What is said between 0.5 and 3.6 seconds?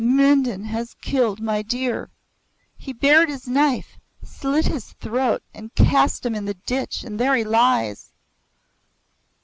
has killed my deer. He bared his